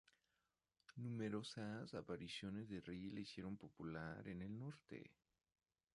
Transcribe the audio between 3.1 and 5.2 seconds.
le hicieron popular en el norte.